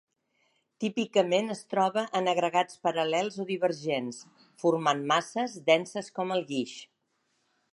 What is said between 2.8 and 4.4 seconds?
paral·lels o divergents,